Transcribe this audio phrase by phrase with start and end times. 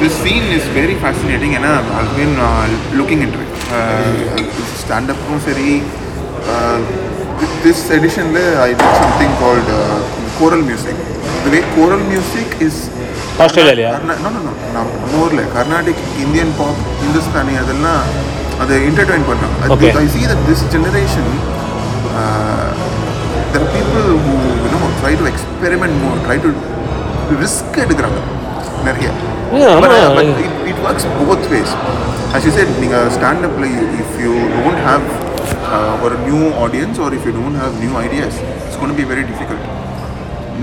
[0.00, 2.66] this scene is very fascinating and uh, I've been uh,
[2.98, 3.50] looking into it.
[3.70, 4.36] Uh,
[4.82, 5.70] stand up சரி
[6.52, 6.78] uh,
[7.96, 8.26] edition
[8.68, 9.98] I did something called uh,
[10.38, 10.96] choral music.
[11.44, 12.76] The way choral music is
[13.44, 18.02] Australia no no no நம்ம ஊரில் Carnatic Indian pop Hindustani அதெல்லாம்
[18.62, 19.24] அதை இன்டர்டைன்
[19.74, 19.90] Okay.
[20.02, 21.26] I see that this generation
[22.20, 22.68] uh,
[23.52, 26.50] there are people who you know try to experiment more try to
[27.42, 28.20] risk எடுக்கிறாங்க
[28.88, 29.08] நிறைய
[29.53, 30.15] Yeah, but, uh, ஆமா.
[30.17, 31.71] but it, it works both ways
[32.37, 35.03] as you said நீங்கள் ஸ்டாண்டப்பில் if you don't have
[35.75, 38.33] uh, ஒரு new audience or if you don't have new ideas
[38.65, 39.63] it's going to be very difficult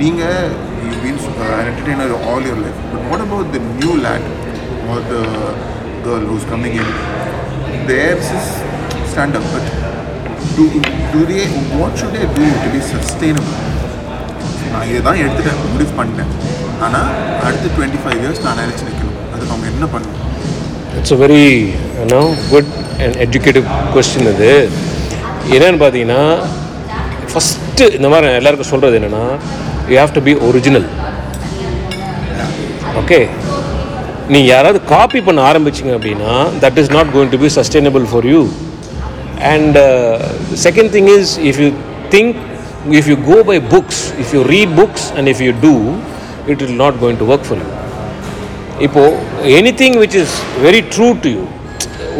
[0.01, 0.51] நீங்கள்
[0.83, 4.23] you've been uh, an entertainer all your life but what about the new lad
[4.91, 5.23] or the
[6.07, 6.89] girl who's coming in
[7.91, 8.49] theirs is
[9.13, 9.67] stand up but
[10.57, 10.65] do,
[11.15, 11.45] do they
[11.81, 13.57] what should they do to be sustainable
[14.78, 16.32] நான் இதை தான் எடுத்துட்டேன் முடிவு பண்ணிட்டேன்.
[16.86, 17.08] ஆனால்
[17.46, 20.24] அடுத்த twenty five years நான் நினச்சி நிற்கணும் அதுக்கு அவங்க என்ன பண்ணணும்?
[20.98, 21.42] It's a very
[22.00, 22.22] you know
[22.52, 22.72] good
[23.04, 23.66] and educative
[23.96, 24.52] question இது
[25.56, 26.22] என்னன்னு பார்த்தீங்கன்னா
[27.32, 29.24] ஃபஸ்ட்டு இந்த மாதிரி நான் எல்லாருக்கும் சொல்கிறது என்னென்னா
[29.90, 30.88] you have to be original
[33.02, 33.20] okay
[34.32, 36.32] நீங்கள் யாராவது காப்பி பண்ண ஆரம்பிச்சிங்க அப்படின்னா
[36.64, 38.42] that is not going to be sustainable for you
[39.52, 39.78] and
[40.66, 41.70] second thing is if you
[42.16, 42.36] think
[43.00, 45.74] if you go by books if you read books and if you do
[46.52, 47.70] it will not going to work for you.
[48.86, 50.36] இப்போது anything which is
[50.66, 51.44] very true to you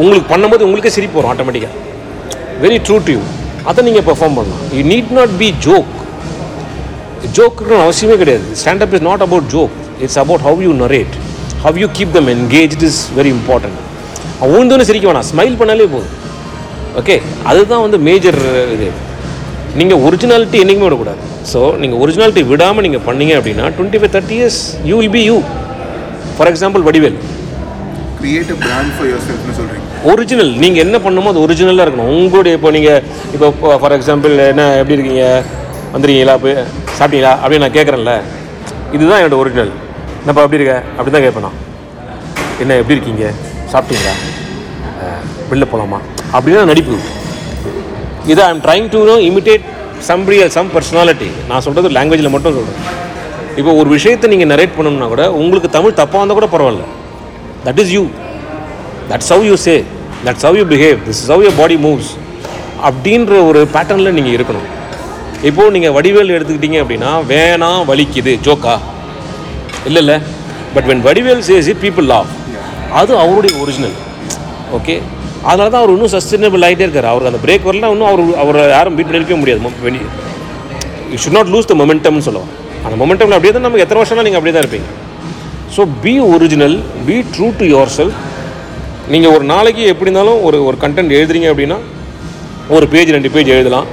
[0.02, 1.76] உங்களுக்கு பண்ணும்போது உங்களுக்கே சிரிப்பு வரும் ஆட்டோமேட்டிக்காக
[2.64, 3.22] very true to you
[3.70, 4.64] அதை நீங்கள் perform பண்ணலாம்.
[4.76, 5.94] You need not be joke
[7.38, 8.46] ஜோக்குன்னு அவசியமே கிடையாது.
[8.62, 11.16] Standup is not about joke it's about how you narrate
[11.66, 13.78] how you keep them engage is very important
[14.52, 15.28] உழுந்தோன்னு சிரிக்க வேணாம்.
[15.32, 16.16] ஸ்மைல் பண்ணாலே போதும்.
[17.02, 17.16] ஓகே
[17.52, 18.40] அதுதான் வந்து மேஜர்
[18.76, 18.90] இது.
[19.80, 21.20] நீங்கள் ஒரிஜினாலிட்டி என்றைக்குமே விடக்கூடாது.
[21.52, 25.36] ஸோ நீங்கள் ஒரிஜினாலிட்டி விடாமல் நீங்கள் பண்ணீங்க அப்படின்னா twenty five thirty years you will be you
[26.38, 27.18] for example Vadivel.
[28.22, 32.12] Create a brand for your செல்ஃப்னு சொல்கிறீங்க ஒரிஜினல் நீங்கள் என்ன பண்ணணுமோ அது ஒரிஜினலாக இருக்கணும்.
[32.22, 33.02] உங்களுடைய இப்போ நீங்கள்
[33.36, 35.26] இப்போ ஃபார் எக்ஸாம்பிள் என்ன எப்படி இருக்கீங்க?
[35.94, 36.36] வந்துருக்கீங்களா?
[36.44, 36.56] போய்
[36.98, 37.34] சாப்பிட்டீங்களா?
[37.42, 38.16] அப்படின்னு நான் கேட்குறேன்ல.
[38.96, 39.72] இதுதான் என்னோட ஒரிஜினல்
[40.22, 40.78] என்னப்பா எப்படி இருக்க?
[40.98, 41.48] அப்படி தான் கேட்பேன்.
[41.48, 41.60] நான்
[42.64, 43.26] என்ன எப்படி இருக்கீங்க?
[43.74, 44.16] சாப்பிட்டீங்களா?
[45.52, 46.00] வெளில போகலாமா
[46.36, 46.96] அப்படின்னு நடிப்பு.
[48.32, 49.66] இது I'm trying to no imitate
[50.08, 52.84] somebody some personality நான் சொல்கிறது லாங்குவேஜில் மட்டும் சொல்கிறேன்
[53.60, 56.84] இப்போ ஒரு விஷயத்தை நீங்கள் நரேட் பண்ணணும்னா கூட உங்களுக்கு தமிழ் தப்பாக வந்தால் கூட பரவாயில்ல.
[57.66, 58.04] That is you
[59.12, 59.76] that's how you say
[60.26, 62.12] that's how you behave this is how you body moves
[62.90, 64.68] அப்படின்ற ஒரு பேட்டர்னில் நீங்கள் இருக்கணும்.
[65.50, 68.34] இப்போது நீங்கள் வடிவேல் எடுத்துக்கிட்டீங்க அப்படின்னா வேணாம் வலிக்குது.
[68.48, 68.76] ஜோக்கா
[69.90, 70.18] இல்லை இல்லை.
[70.76, 72.32] But when Vadivel says it people love
[73.00, 73.96] அது அவருடைய ஒரிஜினல்
[74.78, 74.96] ஓகே
[75.50, 77.10] அதனால தான் அவர் இன்னும் சஸ்டைனபிள் ஆகிட்டே இருக்கார்.
[77.12, 80.00] அவருக்கு அந்த பிரேக் வரலாம் இன்னும் அவர் அவரை யாரும் பீட் பண்ணிருக்கவே முடியாது.
[81.12, 82.50] You should not lose the மொமெண்டம்னு சொல்லுவோம்
[82.86, 84.88] அந்த மொமெண்டமில் அப்படியே தான் நமக்கு எத்தனை வருஷம்னா நீங்கள் அப்படியே தான் இருப்பீங்க.
[85.76, 86.76] So be original
[87.08, 87.66] be true to
[87.98, 88.18] yourself
[89.14, 91.78] நீங்கள் ஒரு நாளைக்கு எப்படி இருந்தாலும் ஒரு ஒரு கண்டென்ட் எழுதுறீங்க அப்படின்னா
[92.76, 93.88] ஒரு பேஜ் ரெண்டு பேஜ் எழுதலாம்.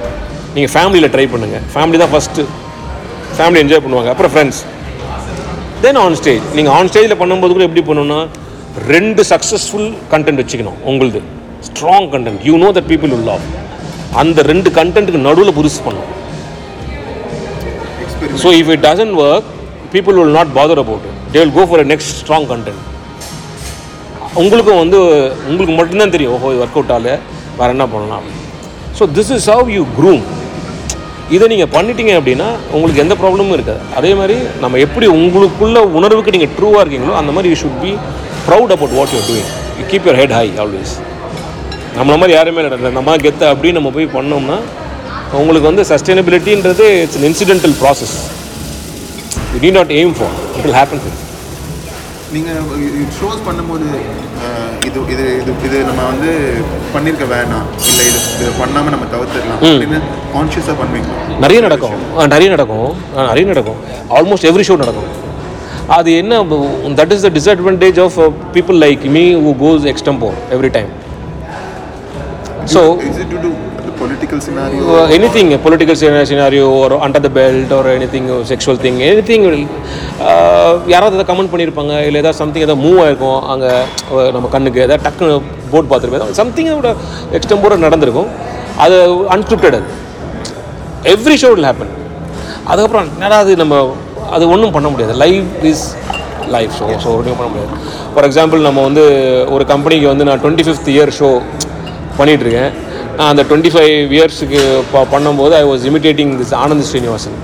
[0.55, 2.43] நீங்கள் ஃபேமிலியில் ட்ரை பண்ணுங்கள் ஃபேமிலி தான் ஃபஸ்ட்டு
[3.37, 4.09] ஃபேமிலி என்ஜாய் பண்ணுவாங்க.
[4.13, 4.61] அப்புறம் ஃப்ரெண்ட்ஸ்
[5.83, 8.19] தென் ஆன் ஸ்டேஜ் நீங்கள் ஆன் ஸ்டேஜில் பண்ணும்போது கூட எப்படி பண்ணணும்னா
[8.93, 10.79] ரெண்டு சக்ஸஸ்ஃபுல் கண்டென்ட் வச்சுக்கணும்.
[10.91, 11.21] உங்களுது.
[11.67, 13.45] Strong content you know that people love.
[14.21, 15.77] அந்த ரெண்டு கண்டென்ட்டுக்கு நடுவில் புதுசு
[18.03, 19.47] experiment so if it doesn't work
[19.93, 21.15] people will not bother about it.
[21.31, 22.79] They will go for a next strong content.
[24.41, 24.99] உங்களுக்கும் வந்து
[25.49, 26.33] உங்களுக்கு மட்டும்தான் தெரியும்.
[26.37, 27.11] ஓஹோ இது ஒர்க் அவுட் ஆகல
[27.59, 28.25] வேறு என்ன பண்ணலாம்?
[28.97, 30.23] So this is how you groom
[31.35, 33.81] இதை நீங்கள் பண்ணிட்டீங்க அப்படின்னா உங்களுக்கு எந்த ப்ராப்ளமும் இருக்காது.
[33.99, 37.93] அதே மாதிரி நம்ம எப்படி உங்களுக்குள்ள உணர்வுக்கு நீங்கள் ட்ரூவாக இருக்கீங்களோ அந்த மாதிரி you should be
[38.47, 40.93] proud about what you're doing you keep your head high always
[41.97, 42.91] நம்மள மாதிரி யாருமே நடக்கல.
[42.99, 44.57] நம்ம கெத்த அப்படின்னு நம்ம போய் பண்ணோம்னா
[45.41, 48.15] உங்களுக்கு வந்து சஸ்டைனபிலிட்டின்றது it's an incidental process
[49.53, 51.03] you need not aim for it will happen
[52.35, 52.61] நீங்கள்
[53.17, 53.87] ஷோஸ் பண்ணும்போது
[54.87, 56.29] இது இது இது இது நம்ம வந்து
[56.93, 57.67] பண்ணியிருக்க வேணாம்.
[57.89, 59.61] இல்லை இது இது பண்ணாமல் நம்ம தவிர்த்துடலாம்.
[59.67, 59.99] அப்படின்னு
[60.33, 61.19] கான்ஷியஸாக பண்ணுவீங்களா?
[61.43, 61.95] நிறைய நடக்கும்.
[62.33, 62.89] நிறைய நடக்கும்.
[63.29, 63.79] நிறைய நடக்கும்.
[64.17, 65.09] ஆல்மோஸ்ட் எவ்ரி ஷோ நடக்கும்.
[65.89, 66.35] அது என்ன
[66.99, 68.17] that is the disadvantage of
[68.53, 70.89] people like me who goes extempore every time
[72.73, 73.51] so is it to to
[73.99, 78.75] political scenario anything a political scena- scenario or under the belt or anything uh, sexual
[78.75, 83.71] thing anything uh, யாராவது அதை comment பண்ணியிருப்பாங்க இல்லை ஏதாவது something ஏதாவது move ஆயிருக்கும் அங்கே
[84.31, 85.37] நம்ம கண்ணுக்கு ஏதாவது டக்குன்னு
[85.71, 86.91] போர்ட் பார்த்துருப்போம் சம்திங் அதோட
[87.31, 88.29] எக்ஸ்டம்போட நடந்திருக்கும்.
[88.77, 88.97] அது
[89.35, 89.87] அன்ஸ்கிரிப்டட் அது.
[91.13, 91.93] எவ்ரி ஷோ வில் ஹேப்பன்
[92.63, 93.75] அதுக்கப்புறம் என்னடா அது நம்ம
[94.31, 95.13] அது ஒன்றும் பண்ண முடியாது.
[95.13, 95.95] Life is
[96.47, 97.73] life show so ஒன்றும் பண்ண முடியாது.
[98.13, 99.03] ஃபார் எக்ஸாம்பிள் நம்ம வந்து
[99.49, 101.41] ஒரு கம்பெனிக்கு வந்து நான் டுவெண்ட்டி ஃபிஃப்த் இயர் ஷோ
[102.17, 102.71] பண்ணிகிட்ருக்கேன்
[103.17, 107.37] நான் அந்த டுவெண்ட்டி ஃபைவ் இயர்ஸுக்கு ப பண்ணும்போது I was imitating this Anand Srinivasan.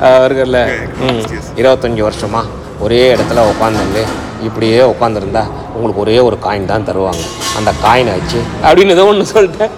[0.00, 0.60] Ah இருக்கார்ல?
[1.00, 1.22] ம்.
[1.56, 2.42] இருபத்தஞ்சி வருஷமா
[2.80, 4.02] ஒரே இடத்துல உட்காந்துருந்து
[4.42, 5.42] இப்படியே உட்காந்துருந்தா
[5.74, 7.22] உங்களுக்கு ஒரே ஒரு காயின் தான் தருவாங்க.
[7.56, 9.70] அந்த காயினை வச்சு அப்படின்னு ஏதோ ஒன்று சொல்லிட்டேன்.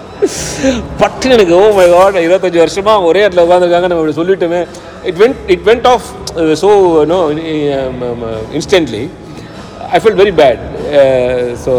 [1.01, 4.61] பட்டு எனக்கு ஓ மை காட் இருபத்தஞ்சி வருஷமாக ஒரே இடத்துல உட்காந்துருக்காங்க நம்ம இப்படி சொல்லிட்டோமே.
[5.09, 6.07] It went it went off
[6.61, 6.69] so
[7.11, 7.17] no
[8.59, 9.03] instantly
[9.95, 10.61] I feel very bad
[11.65, 11.73] so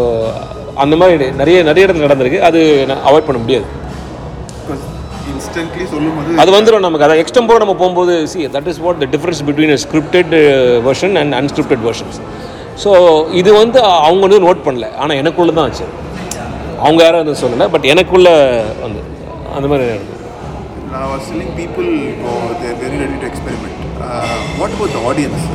[0.83, 2.39] அந்த மாதிரி நிறைய நிறைய இடத்துல நடந்திருக்கு.
[2.49, 2.59] அது
[2.91, 3.67] நான் அவாய்ட் பண்ண முடியாது.
[6.41, 7.05] அது வந்துடும் நமக்கு.
[7.07, 10.33] அதை எக்ஸ்டம்போ நம்ம போகும்போது see that is what the difference between scripted
[10.89, 12.19] version and unscripted versions
[12.83, 12.91] so
[13.41, 14.87] இது வந்து அவங்க வந்து நோட் பண்ணல.
[15.01, 15.87] ஆனால் எனக்குள்ள தான் ஆச்சு.
[16.85, 18.29] அவங்க யாரும் வந்து சொல்லலை பட் எனக்குள்ள
[18.85, 19.01] வந்து
[19.57, 19.85] அந்த மாதிரி.
[20.91, 22.31] நான் வாஸ் telling people இப்போ
[22.83, 23.79] very ready to experiment
[24.59, 25.45] what about the audience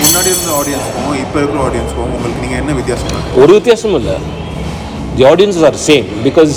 [0.00, 3.14] முன்னாடி இருந்த ஆடியன்ஸ்க்கும் இப்போ இருக்கிற ஆடியன்ஸ்க்கும் உங்களுக்கு நீங்கள் என்ன வித்தியாசம்?
[3.42, 4.16] ஒரு வித்தியாசமும் இல்லை.
[5.18, 6.52] The audiences are same because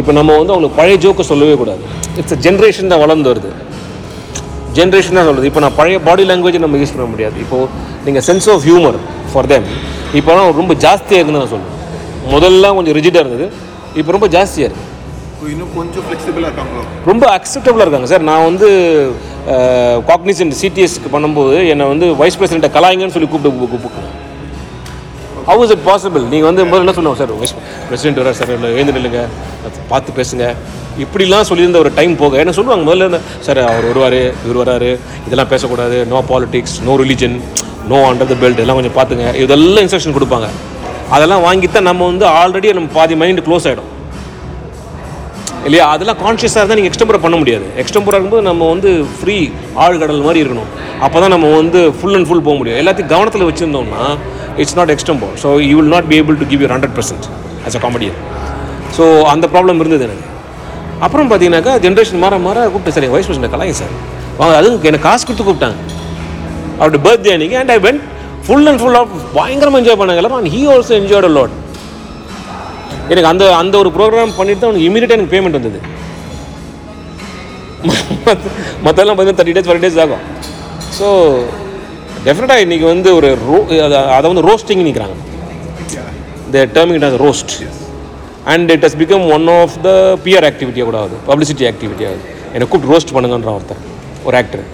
[0.00, 1.82] இப்போ நம்ம வந்து அவங்களுக்கு பழைய ஜோக்கை சொல்லவே கூடாது.
[2.20, 3.50] இட்ஸ் ஜென்ரேஷன் தான் வளர்ந்து வருது.
[4.78, 5.48] ஜென்ரேஷன் தான் சொல்லுது.
[5.50, 7.36] இப்போ நான் பழைய பாடி லாங்குவேஜை நம்ம யூஸ் பண்ண முடியாது.
[7.44, 7.68] இப்போது
[8.06, 8.98] நீங்கள் sense of humour
[9.32, 9.68] for them
[10.20, 11.72] இப்போலாம் ரொம்ப ஜாஸ்தியாக இருக்குன்னு நான் சொல்லுவேன்
[12.32, 13.46] முதல்ல கொஞ்சம் ரிஜிடாக இருந்தது.
[14.00, 14.92] இப்போ ரொம்ப ஜாஸ்தியாக இருக்குது
[15.54, 16.82] இன்னும் கொஞ்சம் ஃப்ளெக்சிபிளாக இருக்காங்களோ?
[17.10, 18.68] ரொம்ப அக்செப்டபுளாக இருக்காங்க சார் நான் வந்து
[20.10, 24.22] காக்னிசன்ட் சிடிஎஸ்க்கு பண்ணும்போது என்னை வந்து வைஸ் பிரசிடெண்ட்டை கலாய்ங்கன்னு சொல்லி கூப்பிட்டு கூப்பிட்டு
[25.48, 27.54] ஹவு இஸ் இட் பாசிபிள் நீங்கள் வந்து முதல்ல என்ன சொன்னோம் சார் வைஸ்
[27.88, 29.22] பிரசிடென்ட் வர சார் எழுந்து நில்லுங்க.
[29.90, 30.44] பார்த்து பேசுங்க.
[31.04, 34.90] இப்படிலாம் சொல்லியிருந்த ஒரு டைம் போக என்ன சொல்லுவாங்க முதல்ல சார் அவர் வருவார் இவர் வராரு.
[35.26, 35.98] இதெல்லாம் பேசக்கூடாது.
[36.12, 37.36] No politics no religion
[37.92, 39.26] no under the belt எல்லாம் கொஞ்சம் பார்த்துங்க.
[39.44, 40.48] இதெல்லாம் இன்ஸ்ட்ரக்ஷன் கொடுப்பாங்க.
[41.14, 43.90] அதெல்லாம் வாங்கித்தான் நம்ம வந்து ஆல்ரெடி நம்ம பாதி மைண்டு க்ளோஸ் ஆகிடும்
[45.68, 45.84] இல்லையா?
[45.94, 47.66] அதெல்லாம் கான்ஷியஸாக இருந்தால் நீங்கள் எக்ஸ்டம்பரை பண்ண முடியாது.
[47.82, 49.36] எக்ஸ்டம்பராக இருக்கும்போது நம்ம வந்து ஃப்ரீ
[49.84, 50.70] ஆழ்கடல் மாதிரி இருக்கணும்.
[51.04, 52.78] அப்போ தான் நம்ம வந்து ஃபுல் அண்ட் ஃபுல் போக முடியும்.
[52.82, 54.02] எல்லாத்தையும் கவனத்தில் வச்சுருந்தோம்னா
[54.62, 57.26] it's not extempore so you will not be able to give you hundred percent
[57.68, 58.18] as a comedian
[58.96, 59.04] so
[59.34, 60.26] அந்த ப்ராப்ளம் இருந்தது எனக்கு.
[61.04, 63.94] அப்புறம் பார்த்தீங்கன்னாக்கா ஜென்ரேஷன் மாற மாற கூப்பிட்டு சார் வைஸ் பிரசிடண்ட் கலாய் சார்.
[64.40, 65.78] வாங்க அதுவும் எனக்கு காசு கொடுத்து கூப்பிட்டாங்க.
[66.78, 68.04] அவருடைய பர்த்டே அன்னைக்கு and I went
[68.46, 70.20] full and full off பயங்கரமாக என்ஜாய் பண்ணாங்க.
[70.22, 71.54] எல்லாரும் ஹீ ஆல்சோ என்ஜாய்ட் லாட்
[73.12, 75.80] எனக்கு அந்த அந்த ஒரு ப்ரோக்ராம் பண்ணிட்டு தான் அவனுக்கு இமீடியட்டாக எனக்கு பேமெண்ட் வந்தது.
[78.86, 80.22] மற்றெல்லாம் பார்த்தீங்கன்னா தேர்ட்டி டேஸ் டுவெண்ட்டி டேஸ் ஆகும்.
[80.98, 81.06] ஸோ
[82.26, 83.56] டெஃபினட்டாக இன்றைக்கி வந்து ஒரு ரோ
[83.86, 85.16] அதை அதை வந்து ரோஸ்டிங் நிற்கிறாங்க
[86.54, 87.54] the terming it as roast
[88.52, 89.90] and it has become one of the
[90.26, 91.18] peer ஆக்டிவிட்டியாக கூட ஆகுது.
[91.30, 92.24] பப்ளிசிட்டி ஆக்டிவிட்டி ஆகுது.
[92.54, 93.82] என்னை கூப்பிட்டு ரோஸ்ட் பண்ணுங்கன்ற ஒருத்தர்
[94.28, 94.64] ஒரு ஆக்டர்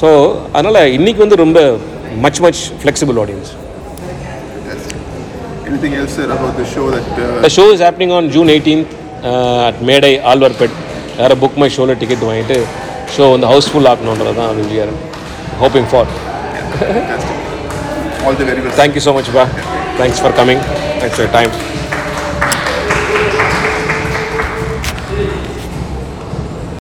[0.00, 0.08] ஸோ
[0.56, 1.60] அதனால் இன்றைக்கி வந்து ரொம்ப
[2.24, 3.50] much much flexible audience
[5.68, 8.92] Anything else, sir, about the show that uh, The show is happening on June 18th
[9.22, 9.32] uh,
[9.66, 10.74] at மேடை ஆல்வர்பெட்
[11.18, 12.56] யாரும் புக் மை ஷோவில் டிக்கெட் வாங்கிட்டு
[13.14, 14.92] ஷோ வந்து ஹவுஸ்ஃபுல் ஆக்கணுன்றது தான் we are
[15.62, 16.08] hoping for
[18.20, 18.76] all the very best?
[18.80, 19.44] Thank you so much பா
[20.00, 20.62] thanks for coming
[21.00, 21.52] thanks for time